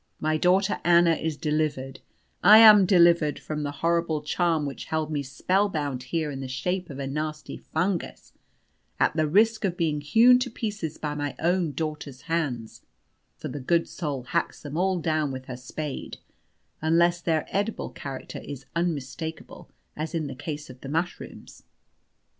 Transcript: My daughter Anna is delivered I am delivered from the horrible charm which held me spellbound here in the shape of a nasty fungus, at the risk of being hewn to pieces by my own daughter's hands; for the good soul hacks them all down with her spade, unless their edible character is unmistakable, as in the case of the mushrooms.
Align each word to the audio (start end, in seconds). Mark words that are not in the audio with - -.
My 0.19 0.35
daughter 0.35 0.79
Anna 0.83 1.11
is 1.13 1.37
delivered 1.37 1.99
I 2.43 2.57
am 2.57 2.87
delivered 2.87 3.37
from 3.37 3.61
the 3.61 3.69
horrible 3.85 4.23
charm 4.23 4.65
which 4.65 4.85
held 4.85 5.11
me 5.11 5.21
spellbound 5.21 6.01
here 6.09 6.31
in 6.31 6.39
the 6.39 6.47
shape 6.47 6.89
of 6.89 6.97
a 6.97 7.05
nasty 7.05 7.55
fungus, 7.57 8.33
at 8.99 9.15
the 9.15 9.27
risk 9.27 9.63
of 9.63 9.77
being 9.77 10.01
hewn 10.01 10.39
to 10.39 10.49
pieces 10.49 10.97
by 10.97 11.13
my 11.13 11.35
own 11.37 11.73
daughter's 11.73 12.21
hands; 12.21 12.81
for 13.37 13.49
the 13.49 13.59
good 13.59 13.87
soul 13.87 14.23
hacks 14.23 14.63
them 14.63 14.75
all 14.75 14.97
down 14.97 15.31
with 15.31 15.45
her 15.45 15.55
spade, 15.57 16.17
unless 16.81 17.21
their 17.21 17.45
edible 17.49 17.91
character 17.91 18.39
is 18.39 18.65
unmistakable, 18.75 19.69
as 19.95 20.15
in 20.15 20.25
the 20.25 20.33
case 20.33 20.67
of 20.71 20.81
the 20.81 20.89
mushrooms. 20.89 21.61